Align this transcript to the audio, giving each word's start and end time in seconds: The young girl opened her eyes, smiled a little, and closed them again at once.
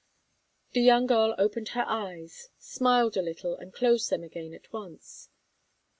The 0.71 0.81
young 0.81 1.05
girl 1.05 1.35
opened 1.37 1.69
her 1.77 1.83
eyes, 1.87 2.49
smiled 2.57 3.15
a 3.17 3.21
little, 3.21 3.55
and 3.55 3.71
closed 3.71 4.09
them 4.09 4.23
again 4.23 4.51
at 4.51 4.73
once. 4.73 5.29